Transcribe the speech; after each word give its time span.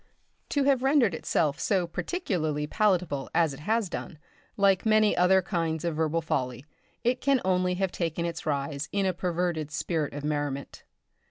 To 0.49 0.63
have 0.63 0.81
rendered 0.81 1.13
itself 1.13 1.59
so 1.59 1.85
particularly 1.85 2.65
palatable 2.65 3.29
as 3.35 3.53
it 3.53 3.59
has 3.59 3.87
done, 3.87 4.17
like 4.57 4.83
many 4.83 5.15
other 5.15 5.43
kinds 5.43 5.85
of 5.85 5.95
verbal 5.95 6.21
folly, 6.23 6.65
it 7.03 7.21
can 7.21 7.39
only 7.45 7.75
have 7.75 7.91
taken 7.91 8.25
its 8.25 8.47
rise 8.47 8.89
in 8.91 9.05
a 9.05 9.13
perverted 9.13 9.69
spirit 9.69 10.15
of 10.15 10.23
merriment. 10.23 10.85